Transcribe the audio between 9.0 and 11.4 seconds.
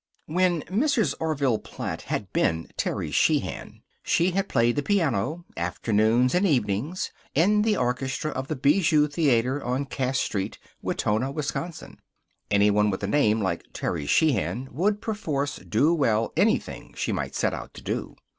Theater, on Cass Street, Wetona,